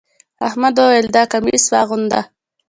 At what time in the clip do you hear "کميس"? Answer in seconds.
1.31-1.63